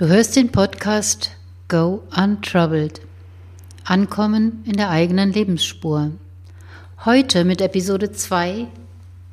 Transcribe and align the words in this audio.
Du 0.00 0.08
hörst 0.08 0.34
den 0.34 0.50
Podcast 0.50 1.32
Go 1.68 2.02
Untroubled. 2.16 3.02
Ankommen 3.84 4.64
in 4.64 4.72
der 4.72 4.88
eigenen 4.88 5.30
Lebensspur. 5.30 6.12
Heute 7.04 7.44
mit 7.44 7.60
Episode 7.60 8.10
2 8.10 8.66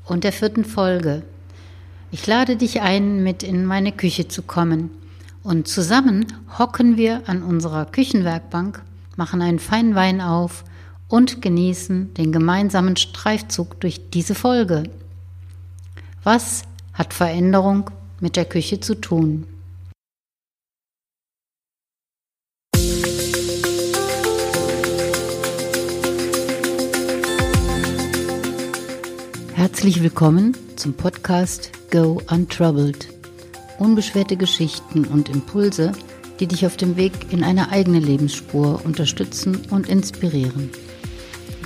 und 0.07 0.25
der 0.25 0.33
vierten 0.33 0.65
Folge. 0.65 1.23
Ich 2.11 2.27
lade 2.27 2.57
dich 2.57 2.81
ein, 2.81 3.23
mit 3.23 3.43
in 3.43 3.65
meine 3.65 3.93
Küche 3.93 4.27
zu 4.27 4.41
kommen. 4.41 4.89
Und 5.41 5.69
zusammen 5.69 6.25
hocken 6.59 6.97
wir 6.97 7.21
an 7.29 7.43
unserer 7.43 7.85
Küchenwerkbank, 7.85 8.81
machen 9.15 9.41
einen 9.41 9.59
feinen 9.59 9.95
Wein 9.95 10.19
auf 10.19 10.65
und 11.07 11.41
genießen 11.41 12.13
den 12.15 12.33
gemeinsamen 12.33 12.97
Streifzug 12.97 13.79
durch 13.79 14.09
diese 14.09 14.35
Folge. 14.35 14.83
Was 16.23 16.63
hat 16.91 17.13
Veränderung 17.13 17.89
mit 18.19 18.35
der 18.35 18.43
Küche 18.43 18.81
zu 18.81 18.95
tun? 18.95 19.47
Herzlich 29.69 30.01
willkommen 30.01 30.55
zum 30.77 30.93
Podcast 30.93 31.71
Go 31.91 32.21
Untroubled. 32.31 33.09
Unbeschwerte 33.79 34.37
Geschichten 34.37 35.03
und 35.03 35.27
Impulse, 35.27 35.91
die 36.39 36.47
dich 36.47 36.65
auf 36.65 36.77
dem 36.77 36.95
Weg 36.95 37.11
in 37.33 37.43
eine 37.43 37.69
eigene 37.69 37.99
Lebensspur 37.99 38.79
unterstützen 38.85 39.67
und 39.69 39.89
inspirieren. 39.89 40.69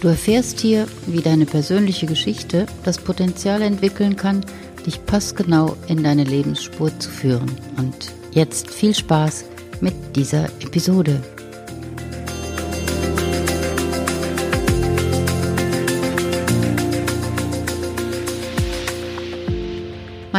Du 0.01 0.07
erfährst 0.07 0.59
hier, 0.59 0.87
wie 1.05 1.21
deine 1.21 1.45
persönliche 1.45 2.07
Geschichte 2.07 2.65
das 2.83 2.97
Potenzial 2.97 3.61
entwickeln 3.61 4.15
kann, 4.15 4.43
dich 4.83 5.05
passgenau 5.05 5.77
in 5.87 6.01
deine 6.01 6.23
Lebensspur 6.23 6.97
zu 6.97 7.07
führen. 7.07 7.51
Und 7.77 8.11
jetzt 8.31 8.71
viel 8.71 8.95
Spaß 8.95 9.45
mit 9.79 9.93
dieser 10.15 10.45
Episode. 10.59 11.21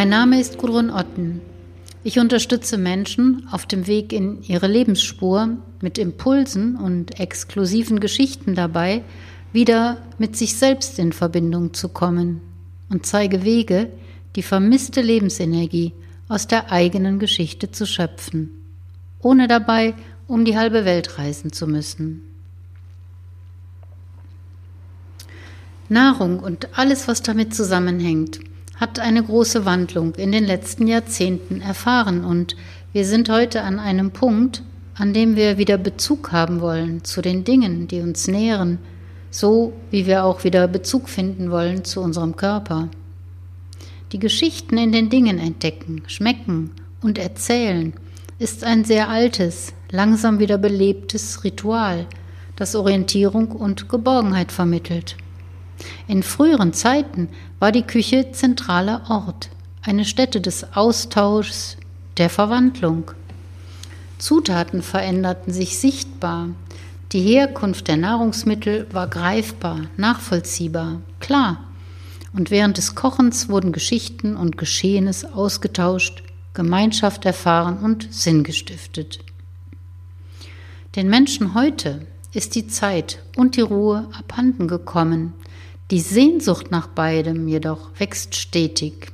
Mein 0.02 0.08
Name 0.08 0.40
ist 0.40 0.58
Gudrun 0.58 0.90
Otten. 0.90 1.40
Ich 2.02 2.18
unterstütze 2.18 2.76
Menschen 2.76 3.46
auf 3.52 3.66
dem 3.66 3.86
Weg 3.86 4.12
in 4.12 4.42
ihre 4.42 4.66
Lebensspur 4.66 5.50
mit 5.80 5.96
Impulsen 5.96 6.74
und 6.74 7.20
exklusiven 7.20 8.00
Geschichten 8.00 8.56
dabei, 8.56 9.04
wieder 9.52 9.98
mit 10.18 10.36
sich 10.36 10.56
selbst 10.56 10.98
in 10.98 11.12
Verbindung 11.12 11.72
zu 11.72 11.88
kommen 11.88 12.40
und 12.90 13.06
zeige 13.06 13.44
Wege, 13.44 13.90
die 14.34 14.42
vermisste 14.42 15.02
Lebensenergie 15.02 15.92
aus 16.26 16.48
der 16.48 16.72
eigenen 16.72 17.20
Geschichte 17.20 17.70
zu 17.70 17.86
schöpfen, 17.86 18.50
ohne 19.20 19.46
dabei 19.46 19.94
um 20.26 20.44
die 20.44 20.58
halbe 20.58 20.84
Welt 20.84 21.16
reisen 21.16 21.52
zu 21.52 21.68
müssen. 21.68 22.22
Nahrung 25.88 26.40
und 26.40 26.76
alles, 26.76 27.06
was 27.06 27.22
damit 27.22 27.54
zusammenhängt, 27.54 28.40
hat 28.76 28.98
eine 28.98 29.22
große 29.22 29.64
Wandlung 29.64 30.14
in 30.14 30.32
den 30.32 30.44
letzten 30.44 30.86
Jahrzehnten 30.86 31.60
erfahren 31.60 32.24
und 32.24 32.56
wir 32.92 33.04
sind 33.04 33.28
heute 33.28 33.62
an 33.62 33.78
einem 33.78 34.10
Punkt, 34.10 34.62
an 34.94 35.14
dem 35.14 35.36
wir 35.36 35.58
wieder 35.58 35.78
Bezug 35.78 36.32
haben 36.32 36.60
wollen 36.60 37.04
zu 37.04 37.22
den 37.22 37.44
Dingen, 37.44 37.88
die 37.88 38.00
uns 38.00 38.28
nähren, 38.28 38.78
so 39.30 39.72
wie 39.90 40.06
wir 40.06 40.24
auch 40.24 40.44
wieder 40.44 40.68
Bezug 40.68 41.08
finden 41.08 41.50
wollen 41.50 41.84
zu 41.84 42.00
unserem 42.00 42.36
Körper. 42.36 42.88
Die 44.12 44.18
Geschichten 44.18 44.76
in 44.76 44.92
den 44.92 45.08
Dingen 45.08 45.38
entdecken, 45.38 46.02
schmecken 46.06 46.70
und 47.00 47.18
erzählen 47.18 47.94
ist 48.38 48.64
ein 48.64 48.84
sehr 48.84 49.08
altes, 49.08 49.72
langsam 49.90 50.38
wieder 50.38 50.58
belebtes 50.58 51.44
Ritual, 51.44 52.06
das 52.56 52.74
Orientierung 52.74 53.52
und 53.52 53.88
Geborgenheit 53.88 54.52
vermittelt. 54.52 55.16
In 56.06 56.22
früheren 56.22 56.72
Zeiten 56.72 57.28
war 57.58 57.72
die 57.72 57.82
Küche 57.82 58.32
zentraler 58.32 59.02
Ort, 59.08 59.50
eine 59.82 60.04
Stätte 60.04 60.40
des 60.40 60.74
Austauschs, 60.74 61.76
der 62.16 62.30
Verwandlung. 62.30 63.10
Zutaten 64.18 64.82
veränderten 64.82 65.52
sich 65.52 65.78
sichtbar, 65.78 66.48
die 67.12 67.20
Herkunft 67.20 67.88
der 67.88 67.98
Nahrungsmittel 67.98 68.86
war 68.90 69.06
greifbar, 69.06 69.80
nachvollziehbar, 69.98 71.02
klar. 71.20 71.64
Und 72.32 72.50
während 72.50 72.78
des 72.78 72.94
Kochens 72.94 73.50
wurden 73.50 73.72
Geschichten 73.72 74.34
und 74.34 74.56
Geschehenes 74.56 75.24
ausgetauscht, 75.26 76.22
Gemeinschaft 76.54 77.26
erfahren 77.26 77.78
und 77.78 78.12
Sinn 78.12 78.44
gestiftet. 78.44 79.18
Den 80.96 81.08
Menschen 81.08 81.54
heute 81.54 82.06
ist 82.32 82.54
die 82.54 82.66
Zeit 82.66 83.22
und 83.36 83.56
die 83.56 83.62
Ruhe 83.62 84.08
abhanden 84.18 84.66
gekommen, 84.66 85.34
die 85.92 86.00
Sehnsucht 86.00 86.70
nach 86.70 86.86
beidem 86.86 87.48
jedoch 87.48 87.90
wächst 87.98 88.34
stetig. 88.34 89.12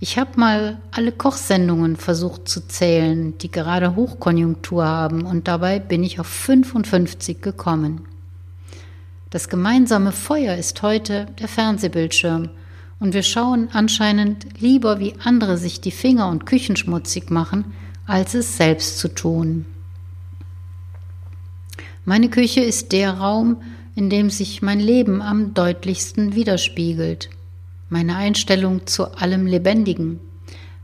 Ich 0.00 0.18
habe 0.18 0.40
mal 0.40 0.80
alle 0.90 1.12
Kochsendungen 1.12 1.94
versucht 1.94 2.48
zu 2.48 2.66
zählen, 2.66 3.38
die 3.38 3.48
gerade 3.48 3.94
Hochkonjunktur 3.94 4.84
haben, 4.84 5.22
und 5.22 5.46
dabei 5.46 5.78
bin 5.78 6.02
ich 6.02 6.18
auf 6.18 6.26
55 6.26 7.40
gekommen. 7.40 8.00
Das 9.30 9.48
gemeinsame 9.48 10.10
Feuer 10.10 10.56
ist 10.56 10.82
heute 10.82 11.26
der 11.38 11.46
Fernsehbildschirm, 11.46 12.48
und 12.98 13.14
wir 13.14 13.22
schauen 13.22 13.68
anscheinend 13.72 14.60
lieber, 14.60 14.98
wie 14.98 15.14
andere 15.22 15.58
sich 15.58 15.80
die 15.80 15.92
Finger 15.92 16.28
und 16.28 16.44
Küchen 16.44 16.74
schmutzig 16.74 17.30
machen, 17.30 17.72
als 18.04 18.34
es 18.34 18.56
selbst 18.56 18.98
zu 18.98 19.14
tun. 19.14 19.64
Meine 22.04 22.30
Küche 22.30 22.62
ist 22.62 22.90
der 22.90 23.12
Raum, 23.12 23.58
in 23.94 24.10
dem 24.10 24.30
sich 24.30 24.62
mein 24.62 24.80
Leben 24.80 25.22
am 25.22 25.54
deutlichsten 25.54 26.34
widerspiegelt. 26.34 27.30
Meine 27.88 28.16
Einstellung 28.16 28.86
zu 28.86 29.12
allem 29.16 29.46
Lebendigen, 29.46 30.20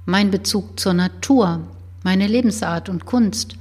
mein 0.05 0.31
Bezug 0.31 0.79
zur 0.79 0.93
Natur, 0.93 1.61
meine 2.03 2.27
Lebensart 2.27 2.89
und 2.89 3.07
Kunst, 3.07 3.57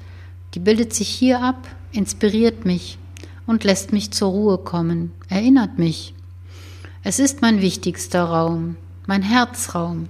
die 0.53 0.59
bildet 0.59 0.93
sich 0.93 1.09
hier 1.09 1.41
ab, 1.41 1.67
inspiriert 1.91 2.65
mich 2.65 2.97
und 3.45 3.63
lässt 3.63 3.93
mich 3.93 4.11
zur 4.11 4.29
Ruhe 4.29 4.57
kommen, 4.57 5.11
erinnert 5.29 5.77
mich. 5.77 6.13
Es 7.03 7.19
ist 7.19 7.41
mein 7.41 7.61
wichtigster 7.61 8.23
Raum, 8.23 8.77
mein 9.05 9.21
Herzraum. 9.21 10.07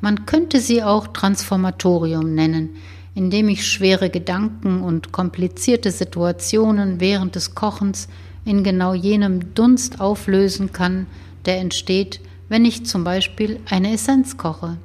Man 0.00 0.24
könnte 0.24 0.60
sie 0.60 0.82
auch 0.82 1.08
Transformatorium 1.08 2.34
nennen, 2.34 2.70
indem 3.20 3.50
ich 3.50 3.66
schwere 3.66 4.08
Gedanken 4.08 4.80
und 4.80 5.12
komplizierte 5.12 5.90
Situationen 5.90 7.00
während 7.00 7.34
des 7.34 7.54
Kochens 7.54 8.08
in 8.46 8.64
genau 8.64 8.94
jenem 8.94 9.52
Dunst 9.52 10.00
auflösen 10.00 10.72
kann, 10.72 11.06
der 11.44 11.58
entsteht, 11.58 12.22
wenn 12.48 12.64
ich 12.64 12.86
zum 12.86 13.04
Beispiel 13.04 13.60
eine 13.68 13.92
Essenz 13.92 14.38
koche. 14.38 14.78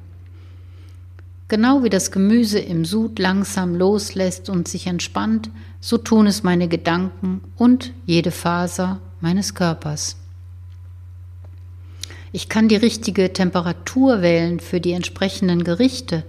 Genau 1.48 1.82
wie 1.82 1.88
das 1.88 2.10
Gemüse 2.10 2.58
im 2.58 2.84
Sud 2.84 3.18
langsam 3.18 3.74
loslässt 3.74 4.50
und 4.50 4.68
sich 4.68 4.86
entspannt, 4.86 5.48
so 5.80 5.96
tun 5.96 6.26
es 6.26 6.42
meine 6.42 6.68
Gedanken 6.68 7.40
und 7.56 7.94
jede 8.04 8.32
Faser 8.32 9.00
meines 9.22 9.54
Körpers. 9.54 10.18
Ich 12.32 12.50
kann 12.50 12.68
die 12.68 12.76
richtige 12.76 13.32
Temperatur 13.32 14.20
wählen 14.20 14.60
für 14.60 14.82
die 14.82 14.92
entsprechenden 14.92 15.64
Gerichte, 15.64 16.22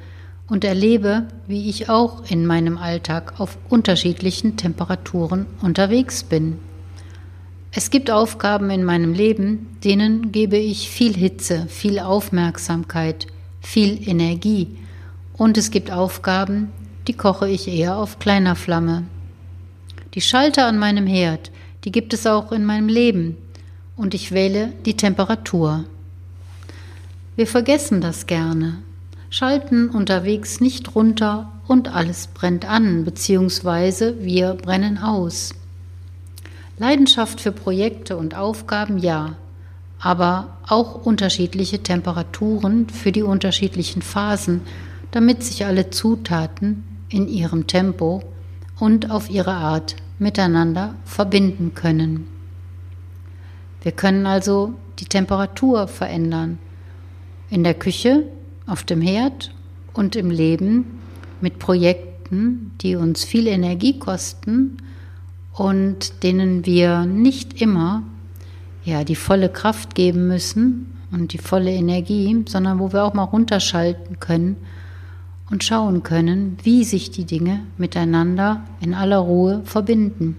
und 0.48 0.64
erlebe, 0.64 1.28
wie 1.48 1.70
ich 1.70 1.90
auch 1.90 2.30
in 2.30 2.46
meinem 2.46 2.78
Alltag 2.78 3.40
auf 3.40 3.58
unterschiedlichen 3.70 4.58
Temperaturen 4.58 5.46
unterwegs 5.62 6.24
bin. 6.24 6.60
Es 7.72 7.92
gibt 7.92 8.10
Aufgaben 8.10 8.70
in 8.70 8.84
meinem 8.84 9.14
Leben, 9.14 9.78
denen 9.84 10.32
gebe 10.32 10.58
ich 10.58 10.90
viel 10.90 11.14
Hitze, 11.14 11.68
viel 11.68 12.00
Aufmerksamkeit, 12.00 13.28
viel 13.62 14.08
Energie, 14.08 14.78
und 15.34 15.58
es 15.58 15.70
gibt 15.70 15.92
Aufgaben, 15.92 16.72
die 17.08 17.14
koche 17.14 17.48
ich 17.48 17.68
eher 17.68 17.98
auf 17.98 18.18
kleiner 18.18 18.56
Flamme. 18.56 19.04
Die 20.16 20.22
Schalter 20.22 20.66
an 20.66 20.80
meinem 20.80 21.06
Herd, 21.06 21.52
die 21.84 21.92
gibt 21.92 22.14
es 22.14 22.26
auch 22.26 22.52
in 22.52 22.66
meinem 22.66 22.88
Leben, 22.88 23.38
und 23.96 24.14
ich 24.14 24.32
wähle 24.32 24.74
die 24.86 24.98
Temperatur. 24.98 25.86
Wir 27.36 27.46
vergessen 27.46 28.02
das 28.02 28.26
gerne, 28.26 28.80
schalten 29.30 29.90
unterwegs 29.90 30.60
nicht 30.62 30.96
runter 30.96 31.52
und 31.68 31.94
alles 31.94 32.28
brennt 32.28 32.66
an, 32.66 33.04
beziehungsweise 33.04 34.24
wir 34.24 34.54
brennen 34.54 34.98
aus. 34.98 35.54
Leidenschaft 36.78 37.42
für 37.42 37.52
Projekte 37.52 38.18
und 38.18 38.36
Aufgaben 38.36 38.98
ja, 38.98 39.36
aber 40.00 40.58
auch 40.68 41.06
unterschiedliche 41.06 41.82
Temperaturen 41.82 42.88
für 42.90 43.12
die 43.12 43.24
unterschiedlichen 43.24 44.02
Phasen, 44.02 44.62
damit 45.12 45.44
sich 45.44 45.66
alle 45.66 45.90
Zutaten 45.90 46.84
in 47.10 47.28
ihrem 47.28 47.68
Tempo 47.68 48.24
und 48.80 49.10
auf 49.10 49.30
ihre 49.30 49.54
Art 49.54 49.96
miteinander 50.20 50.96
verbinden 51.06 51.74
können. 51.74 52.28
Wir 53.82 53.92
können 53.92 54.26
also 54.26 54.74
die 55.00 55.06
Temperatur 55.06 55.88
verändern. 55.88 56.60
In 57.50 57.64
der 57.64 57.74
Küche 57.74 58.24
auf 58.68 58.84
dem 58.84 59.02
Herd 59.02 59.54
und 59.94 60.16
im 60.16 60.30
Leben 60.30 61.00
mit 61.42 61.58
Projekten, 61.58 62.72
die 62.82 62.96
uns 62.96 63.24
viel 63.24 63.48
Energie 63.48 63.98
kosten 63.98 64.78
und 65.54 66.24
denen 66.24 66.66
wir 66.66 67.06
nicht 67.06 67.62
immer 67.62 68.04
ja, 68.88 69.04
die 69.04 69.16
volle 69.16 69.50
Kraft 69.50 69.96
geben 69.96 70.28
müssen 70.28 70.94
und 71.12 71.34
die 71.34 71.38
volle 71.38 71.72
Energie, 71.72 72.46
sondern 72.48 72.80
wo 72.80 72.94
wir 72.94 73.04
auch 73.04 73.14
mal 73.14 73.24
runterschalten 73.24 74.20
können 74.20 74.56
und 75.50 75.64
schauen 75.64 76.04
können, 76.04 76.58
wie 76.64 76.84
sich 76.84 77.12
die 77.12 77.26
Dinge 77.26 77.62
miteinander 77.78 78.64
in 78.80 78.94
aller 78.94 79.18
Ruhe 79.18 79.62
verbinden. 79.66 80.38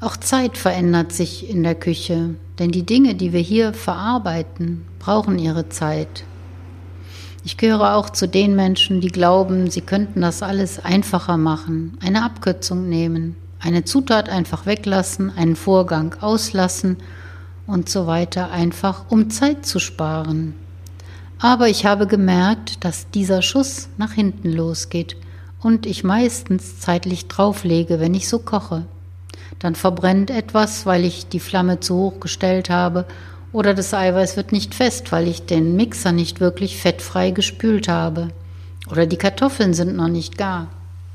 Auch 0.00 0.16
Zeit 0.16 0.56
verändert 0.56 1.12
sich 1.12 1.48
in 1.48 1.62
der 1.62 1.74
Küche, 1.74 2.34
denn 2.60 2.70
die 2.70 2.84
Dinge, 2.84 3.14
die 3.14 3.32
wir 3.32 3.40
hier 3.40 3.72
verarbeiten, 3.72 4.84
brauchen 4.98 5.38
ihre 5.38 5.70
Zeit. 5.70 6.24
Ich 7.42 7.56
gehöre 7.56 7.96
auch 7.96 8.10
zu 8.10 8.28
den 8.28 8.54
Menschen, 8.54 9.00
die 9.00 9.08
glauben, 9.08 9.70
sie 9.70 9.80
könnten 9.80 10.20
das 10.20 10.42
alles 10.42 10.78
einfacher 10.84 11.38
machen, 11.38 11.96
eine 12.02 12.22
Abkürzung 12.22 12.86
nehmen, 12.86 13.34
eine 13.60 13.84
Zutat 13.84 14.28
einfach 14.28 14.66
weglassen, 14.66 15.32
einen 15.34 15.56
Vorgang 15.56 16.14
auslassen 16.20 16.98
und 17.66 17.88
so 17.88 18.06
weiter, 18.06 18.50
einfach 18.50 19.04
um 19.08 19.30
Zeit 19.30 19.64
zu 19.64 19.78
sparen. 19.78 20.54
Aber 21.38 21.68
ich 21.68 21.86
habe 21.86 22.06
gemerkt, 22.06 22.84
dass 22.84 23.10
dieser 23.10 23.40
Schuss 23.40 23.88
nach 23.96 24.12
hinten 24.12 24.52
losgeht 24.52 25.16
und 25.62 25.86
ich 25.86 26.04
meistens 26.04 26.78
zeitlich 26.78 27.26
drauflege, 27.26 28.00
wenn 28.00 28.12
ich 28.12 28.28
so 28.28 28.38
koche. 28.38 28.84
Dann 29.58 29.74
verbrennt 29.74 30.30
etwas, 30.30 30.86
weil 30.86 31.04
ich 31.04 31.28
die 31.28 31.40
Flamme 31.40 31.80
zu 31.80 31.96
hoch 31.96 32.20
gestellt 32.20 32.70
habe, 32.70 33.06
oder 33.52 33.74
das 33.74 33.92
Eiweiß 33.92 34.36
wird 34.36 34.52
nicht 34.52 34.76
fest, 34.76 35.10
weil 35.10 35.26
ich 35.26 35.44
den 35.44 35.74
Mixer 35.74 36.12
nicht 36.12 36.38
wirklich 36.38 36.76
fettfrei 36.76 37.32
gespült 37.32 37.88
habe. 37.88 38.28
Oder 38.88 39.06
die 39.06 39.16
Kartoffeln 39.16 39.74
sind 39.74 39.96
noch 39.96 40.08
nicht 40.08 40.38
gar 40.38 40.68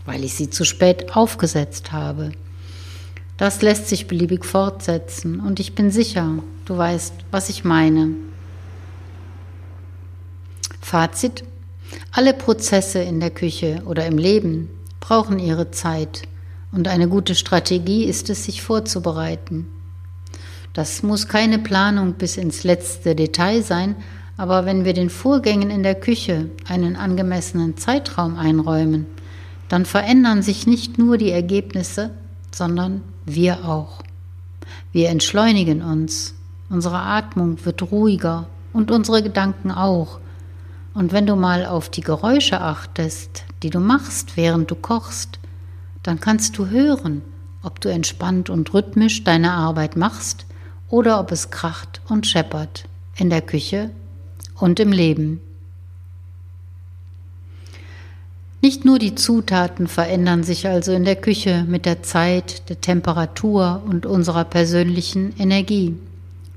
weil 0.06 0.24
ich 0.24 0.36
sie 0.36 0.50
zu 0.50 0.64
spät 0.64 1.16
aufgesetzt 1.16 1.92
habe. 1.92 2.32
Das 3.38 3.62
lässt 3.62 3.88
sich 3.88 4.08
beliebig 4.08 4.46
fortsetzen 4.46 5.40
und 5.40 5.60
ich 5.60 5.76
bin 5.76 5.92
sicher, 5.92 6.40
du 6.66 6.78
weißt, 6.78 7.14
was 7.32 7.50
ich 7.50 7.64
meine. 7.64 8.12
Fazit. 10.82 11.44
Alle 12.12 12.34
Prozesse 12.34 13.00
in 13.00 13.20
der 13.20 13.32
Küche 13.32 13.82
oder 13.86 14.06
im 14.06 14.18
Leben 14.18 14.70
brauchen 15.00 15.40
ihre 15.40 15.72
Zeit 15.72 16.24
und 16.76 16.90
eine 16.90 17.08
gute 17.08 17.36
Strategie 17.36 18.04
ist 18.04 18.30
es, 18.30 18.44
sich 18.44 18.62
vorzubereiten. 18.62 19.68
Das 20.74 21.04
muss 21.04 21.30
keine 21.30 21.58
Planung 21.58 22.14
bis 22.14 22.36
ins 22.36 22.66
letzte 22.66 23.16
Detail 23.16 23.62
sein, 23.64 23.96
aber 24.36 24.66
wenn 24.66 24.84
wir 24.84 24.94
den 24.94 25.10
Vorgängen 25.10 25.70
in 25.70 25.84
der 25.84 25.96
Küche 25.96 26.50
einen 26.68 26.98
angemessenen 26.98 27.78
Zeitraum 27.78 28.36
einräumen, 28.36 29.06
dann 29.70 29.86
verändern 29.86 30.42
sich 30.42 30.68
nicht 30.68 30.98
nur 30.98 31.18
die 31.18 31.32
Ergebnisse, 31.32 32.12
sondern 32.52 33.02
wir 33.26 33.64
auch. 33.66 34.04
Wir 34.92 35.10
entschleunigen 35.10 35.82
uns, 35.82 36.36
unsere 36.70 37.00
Atmung 37.00 37.64
wird 37.64 37.90
ruhiger 37.90 38.48
und 38.74 38.92
unsere 38.92 39.24
Gedanken 39.24 39.72
auch. 39.72 40.20
Und 40.94 41.14
wenn 41.14 41.26
du 41.26 41.38
mal 41.38 41.66
auf 41.66 41.90
die 41.90 42.02
Geräusche 42.02 42.60
achtest, 42.60 43.46
die 43.64 43.70
du 43.70 43.80
machst, 43.80 44.36
während 44.36 44.70
du 44.70 44.76
kochst, 44.76 45.40
dann 46.06 46.20
kannst 46.20 46.58
du 46.58 46.68
hören, 46.70 47.24
ob 47.64 47.82
du 47.82 47.90
entspannt 47.90 48.52
und 48.52 48.74
rhythmisch 48.74 49.24
deine 49.24 49.52
Arbeit 49.52 49.96
machst 49.96 50.46
oder 50.88 51.20
ob 51.20 51.32
es 51.32 51.50
kracht 51.50 52.02
und 52.08 52.28
scheppert 52.28 52.86
in 53.16 53.32
der 53.32 53.42
Küche 53.42 53.90
und 54.56 54.80
im 54.80 54.92
Leben. 54.92 55.42
Nicht 58.62 58.86
nur 58.86 59.00
die 59.00 59.16
Zutaten 59.16 59.88
verändern 59.88 60.44
sich 60.44 60.68
also 60.68 60.92
in 60.92 61.06
der 61.06 61.16
Küche 61.16 61.66
mit 61.68 61.86
der 61.86 62.04
Zeit, 62.04 62.70
der 62.70 62.82
Temperatur 62.82 63.82
und 63.86 64.06
unserer 64.06 64.44
persönlichen 64.44 65.34
Energie. 65.38 65.96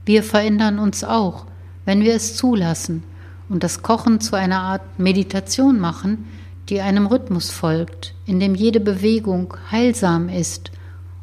Wir 0.05 0.23
verändern 0.23 0.79
uns 0.79 1.05
auch, 1.05 1.47
wenn 1.87 2.03
wir 2.03 2.15
es 2.15 2.37
zulassen 2.37 3.03
und 3.49 3.63
das 3.63 3.83
Kochen 3.83 4.21
zu 4.21 4.37
einer 4.37 4.61
Art 4.61 4.99
Meditation 4.99 5.81
machen, 5.81 6.27
die 6.69 6.81
einem 6.81 7.07
Rhythmus 7.07 7.51
folgt, 7.51 8.15
in 8.27 8.41
dem 8.41 8.55
jede 8.55 8.81
Bewegung 8.81 9.55
heilsam 9.71 10.29
ist, 10.29 10.71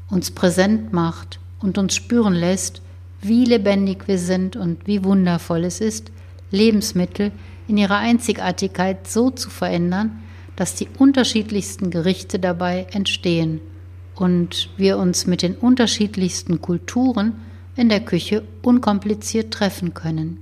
uns 0.09 0.31
präsent 0.31 0.93
macht 0.93 1.39
und 1.59 1.77
uns 1.77 1.95
spüren 1.95 2.33
lässt, 2.33 2.81
wie 3.21 3.45
lebendig 3.45 4.07
wir 4.07 4.17
sind 4.17 4.55
und 4.55 4.87
wie 4.87 5.03
wundervoll 5.03 5.63
es 5.63 5.81
ist, 5.81 6.11
Lebensmittel 6.51 7.31
in 7.67 7.77
ihrer 7.77 7.97
Einzigartigkeit 7.97 9.07
so 9.07 9.31
zu 9.31 9.49
verändern, 9.49 10.19
dass 10.55 10.75
die 10.75 10.87
unterschiedlichsten 10.97 11.89
Gerichte 11.91 12.39
dabei 12.39 12.87
entstehen 12.91 13.59
und 14.15 14.69
wir 14.77 14.97
uns 14.97 15.27
mit 15.27 15.41
den 15.41 15.55
unterschiedlichsten 15.55 16.61
Kulturen 16.61 17.33
in 17.75 17.89
der 17.89 17.99
Küche 17.99 18.43
unkompliziert 18.61 19.53
treffen 19.53 19.93
können. 19.93 20.37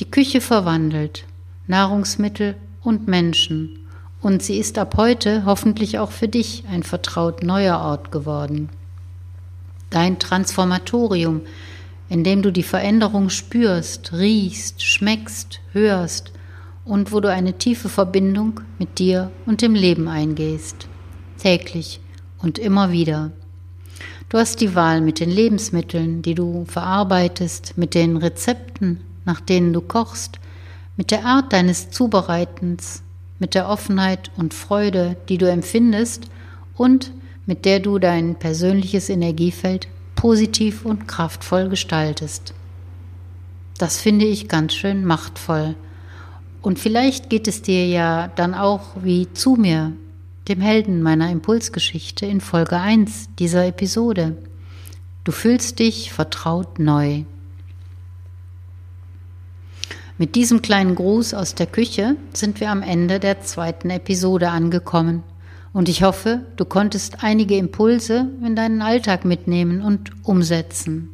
Die 0.00 0.10
Küche 0.10 0.40
verwandelt 0.40 1.24
Nahrungsmittel 1.66 2.56
und 2.84 3.08
Menschen 3.08 3.78
und 4.24 4.42
sie 4.42 4.58
ist 4.58 4.78
ab 4.78 4.94
heute 4.96 5.44
hoffentlich 5.44 5.98
auch 5.98 6.10
für 6.10 6.28
dich 6.28 6.64
ein 6.70 6.82
vertraut 6.82 7.42
neuer 7.42 7.78
Ort 7.78 8.10
geworden. 8.10 8.70
Dein 9.90 10.18
Transformatorium, 10.18 11.42
in 12.08 12.24
dem 12.24 12.40
du 12.40 12.50
die 12.50 12.62
Veränderung 12.62 13.28
spürst, 13.28 14.14
riechst, 14.14 14.82
schmeckst, 14.82 15.60
hörst 15.72 16.32
und 16.86 17.12
wo 17.12 17.20
du 17.20 17.30
eine 17.30 17.58
tiefe 17.58 17.90
Verbindung 17.90 18.60
mit 18.78 18.98
dir 18.98 19.30
und 19.44 19.60
dem 19.60 19.74
Leben 19.74 20.08
eingehst. 20.08 20.88
Täglich 21.38 22.00
und 22.38 22.58
immer 22.58 22.92
wieder. 22.92 23.30
Du 24.30 24.38
hast 24.38 24.62
die 24.62 24.74
Wahl 24.74 25.02
mit 25.02 25.20
den 25.20 25.30
Lebensmitteln, 25.30 26.22
die 26.22 26.34
du 26.34 26.64
verarbeitest, 26.66 27.76
mit 27.76 27.94
den 27.94 28.16
Rezepten, 28.16 29.00
nach 29.26 29.40
denen 29.40 29.74
du 29.74 29.82
kochst, 29.82 30.40
mit 30.96 31.10
der 31.10 31.24
Art 31.24 31.52
deines 31.52 31.90
Zubereitens, 31.90 33.02
mit 33.38 33.54
der 33.54 33.68
Offenheit 33.68 34.30
und 34.36 34.54
Freude, 34.54 35.16
die 35.28 35.38
du 35.38 35.50
empfindest 35.50 36.28
und 36.76 37.12
mit 37.46 37.64
der 37.64 37.80
du 37.80 37.98
dein 37.98 38.36
persönliches 38.36 39.10
Energiefeld 39.10 39.88
positiv 40.14 40.84
und 40.84 41.08
kraftvoll 41.08 41.68
gestaltest. 41.68 42.54
Das 43.78 44.00
finde 44.00 44.24
ich 44.24 44.48
ganz 44.48 44.74
schön 44.74 45.04
machtvoll 45.04 45.74
und 46.64 46.78
vielleicht 46.78 47.28
geht 47.28 47.46
es 47.46 47.60
dir 47.60 47.86
ja 47.86 48.28
dann 48.28 48.54
auch 48.54 48.96
wie 49.02 49.30
zu 49.34 49.54
mir, 49.54 49.92
dem 50.48 50.62
Helden 50.62 51.02
meiner 51.02 51.30
Impulsgeschichte 51.30 52.24
in 52.24 52.40
Folge 52.40 52.78
1 52.78 53.28
dieser 53.38 53.66
Episode. 53.66 54.38
Du 55.24 55.32
fühlst 55.32 55.78
dich 55.78 56.10
vertraut 56.10 56.78
neu. 56.78 57.24
Mit 60.16 60.36
diesem 60.36 60.62
kleinen 60.62 60.94
Gruß 60.94 61.34
aus 61.34 61.56
der 61.56 61.66
Küche 61.66 62.16
sind 62.32 62.60
wir 62.60 62.70
am 62.70 62.82
Ende 62.82 63.18
der 63.18 63.40
zweiten 63.40 63.90
Episode 63.90 64.50
angekommen. 64.50 65.24
Und 65.72 65.88
ich 65.88 66.04
hoffe, 66.04 66.46
du 66.54 66.64
konntest 66.64 67.24
einige 67.24 67.56
Impulse 67.56 68.28
in 68.46 68.54
deinen 68.54 68.80
Alltag 68.80 69.24
mitnehmen 69.24 69.82
und 69.82 70.12
umsetzen. 70.22 71.10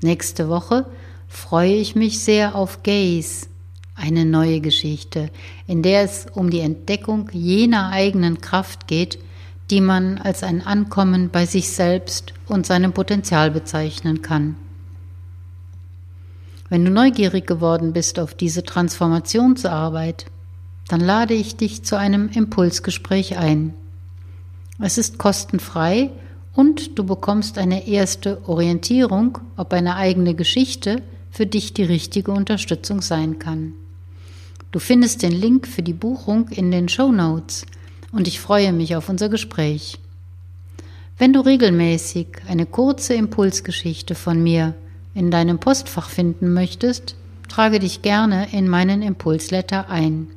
Nächste 0.00 0.48
Woche 0.48 0.86
freue 1.28 1.74
ich 1.74 1.94
mich 1.96 2.20
sehr 2.20 2.54
auf 2.54 2.82
Gaze 2.82 3.48
eine 3.94 4.24
neue 4.24 4.60
Geschichte, 4.60 5.30
in 5.66 5.82
der 5.82 6.02
es 6.02 6.26
um 6.32 6.48
die 6.48 6.60
Entdeckung 6.60 7.28
jener 7.30 7.90
eigenen 7.90 8.40
Kraft 8.40 8.86
geht, 8.86 9.18
die 9.70 9.82
man 9.82 10.16
als 10.16 10.42
ein 10.42 10.66
Ankommen 10.66 11.28
bei 11.30 11.44
sich 11.44 11.70
selbst 11.70 12.32
und 12.46 12.64
seinem 12.64 12.92
Potenzial 12.92 13.50
bezeichnen 13.50 14.22
kann. 14.22 14.56
Wenn 16.74 16.84
du 16.84 16.90
neugierig 16.90 17.46
geworden 17.46 17.92
bist 17.92 18.18
auf 18.18 18.34
diese 18.34 18.64
Transformationsarbeit, 18.64 20.26
dann 20.88 20.98
lade 20.98 21.32
ich 21.32 21.54
dich 21.54 21.84
zu 21.84 21.96
einem 21.96 22.28
Impulsgespräch 22.30 23.38
ein. 23.38 23.74
Es 24.80 24.98
ist 24.98 25.16
kostenfrei 25.16 26.10
und 26.52 26.98
du 26.98 27.04
bekommst 27.04 27.58
eine 27.58 27.86
erste 27.86 28.40
Orientierung, 28.48 29.38
ob 29.56 29.72
eine 29.72 29.94
eigene 29.94 30.34
Geschichte 30.34 31.00
für 31.30 31.46
dich 31.46 31.74
die 31.74 31.84
richtige 31.84 32.32
Unterstützung 32.32 33.02
sein 33.02 33.38
kann. 33.38 33.74
Du 34.72 34.80
findest 34.80 35.22
den 35.22 35.30
Link 35.30 35.68
für 35.68 35.82
die 35.84 35.92
Buchung 35.92 36.48
in 36.48 36.72
den 36.72 36.88
Show 36.88 37.12
Notes 37.12 37.66
und 38.10 38.26
ich 38.26 38.40
freue 38.40 38.72
mich 38.72 38.96
auf 38.96 39.08
unser 39.08 39.28
Gespräch. 39.28 40.00
Wenn 41.18 41.32
du 41.32 41.38
regelmäßig 41.38 42.26
eine 42.48 42.66
kurze 42.66 43.14
Impulsgeschichte 43.14 44.16
von 44.16 44.42
mir 44.42 44.74
in 45.14 45.30
deinem 45.30 45.58
Postfach 45.58 46.08
finden 46.08 46.52
möchtest, 46.52 47.16
trage 47.48 47.78
dich 47.78 48.02
gerne 48.02 48.48
in 48.52 48.68
meinen 48.68 49.02
Impulsletter 49.02 49.88
ein. 49.88 50.28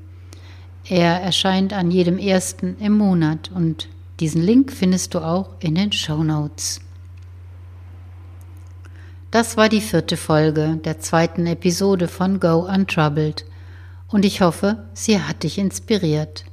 Er 0.85 1.21
erscheint 1.21 1.73
an 1.73 1.91
jedem 1.91 2.17
ersten 2.17 2.77
im 2.79 2.97
Monat 2.97 3.51
und 3.53 3.89
diesen 4.19 4.41
Link 4.41 4.71
findest 4.71 5.13
du 5.13 5.19
auch 5.19 5.49
in 5.59 5.75
den 5.75 5.91
Show 5.91 6.23
Notes. 6.23 6.81
Das 9.31 9.57
war 9.57 9.69
die 9.69 9.81
vierte 9.81 10.15
Folge 10.15 10.79
der 10.83 10.99
zweiten 10.99 11.45
Episode 11.45 12.07
von 12.07 12.39
Go 12.39 12.67
Untroubled– 12.67 13.45
und 14.09 14.23
ich 14.25 14.41
hoffe, 14.41 14.85
sie 14.93 15.21
hat 15.21 15.43
dich 15.43 15.57
inspiriert. 15.57 16.45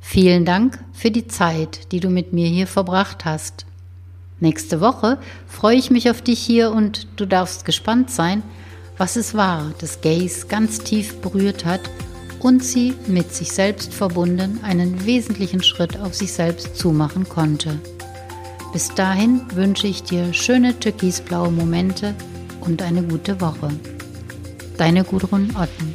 Vielen 0.00 0.44
Dank 0.44 0.82
für 0.92 1.10
die 1.10 1.28
Zeit, 1.28 1.92
die 1.92 2.00
du 2.00 2.10
mit 2.10 2.32
mir 2.32 2.48
hier 2.48 2.66
verbracht 2.66 3.24
hast. 3.24 3.66
Nächste 4.40 4.80
Woche 4.80 5.18
freue 5.46 5.76
ich 5.76 5.90
mich 5.90 6.10
auf 6.10 6.22
dich 6.22 6.40
hier 6.40 6.72
und 6.72 7.06
du 7.16 7.26
darfst 7.26 7.66
gespannt 7.66 8.10
sein, 8.10 8.42
was 8.96 9.16
es 9.16 9.34
war, 9.34 9.72
das 9.78 10.00
Gaze 10.00 10.46
ganz 10.46 10.78
tief 10.78 11.16
berührt 11.20 11.64
hat 11.64 11.82
und 12.40 12.64
sie 12.64 12.94
mit 13.06 13.34
sich 13.34 13.52
selbst 13.52 13.92
verbunden 13.92 14.60
einen 14.62 15.04
wesentlichen 15.04 15.62
Schritt 15.62 15.98
auf 16.00 16.14
sich 16.14 16.32
selbst 16.32 16.76
zumachen 16.76 17.28
konnte. 17.28 17.78
Bis 18.72 18.94
dahin 18.94 19.42
wünsche 19.54 19.86
ich 19.86 20.04
dir 20.04 20.32
schöne 20.32 20.78
türkisblaue 20.78 21.50
Momente 21.50 22.14
und 22.60 22.82
eine 22.82 23.02
gute 23.02 23.40
Woche. 23.40 23.68
Deine 24.78 25.04
Gudrun 25.04 25.50
Otten 25.56 25.94